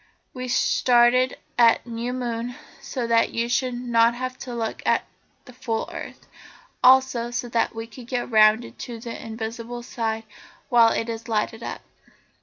We 0.33 0.47
started 0.47 1.37
at 1.59 1.85
new 1.85 2.11
moon 2.11 2.55
so 2.81 3.05
that 3.05 3.33
you 3.33 3.47
should 3.47 3.75
have 3.93 4.47
a 4.47 4.55
look 4.55 4.81
at 4.83 5.05
the 5.45 5.53
full 5.53 5.91
earth, 5.93 6.21
and 6.23 6.29
also 6.83 7.29
so 7.29 7.47
that 7.49 7.75
we 7.75 7.85
could 7.85 8.07
get 8.07 8.31
round 8.31 8.79
to 8.79 8.99
the 8.99 9.23
invisible 9.23 9.83
side 9.83 10.23
while 10.69 10.89
it 10.91 11.07
is 11.07 11.27
lighted 11.27 11.61
up." 11.61 11.81